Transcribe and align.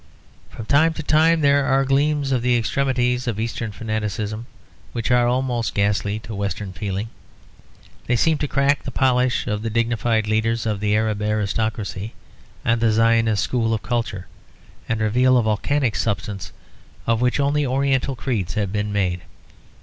From 0.49 0.65
time 0.65 0.93
to 0.93 1.03
time 1.03 1.41
there 1.41 1.63
are 1.63 1.85
gleams 1.85 2.31
of 2.31 2.41
the 2.41 2.57
extremities 2.57 3.27
of 3.27 3.39
Eastern 3.39 3.71
fanaticism 3.71 4.47
which 4.93 5.11
are 5.11 5.27
almost 5.27 5.75
ghastly 5.75 6.17
to 6.21 6.33
Western 6.33 6.73
feeling. 6.73 7.09
They 8.07 8.15
seem 8.15 8.39
to 8.39 8.47
crack 8.47 8.81
the 8.81 8.89
polish 8.89 9.45
of 9.45 9.61
the 9.61 9.69
dignified 9.69 10.25
leaders 10.25 10.65
of 10.65 10.79
the 10.79 10.95
Arab 10.95 11.21
aristocracy 11.21 12.15
and 12.65 12.81
the 12.81 12.91
Zionist 12.91 13.43
school 13.43 13.75
of 13.75 13.83
culture, 13.83 14.25
and 14.89 14.99
reveal 14.99 15.37
a 15.37 15.43
volcanic 15.43 15.95
substance 15.95 16.51
of 17.05 17.21
which 17.21 17.39
only 17.39 17.63
oriental 17.63 18.15
creeds 18.15 18.55
have 18.55 18.73
been 18.73 18.91
made. 18.91 19.21